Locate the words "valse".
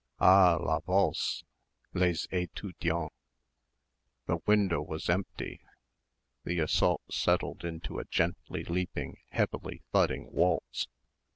0.79-1.43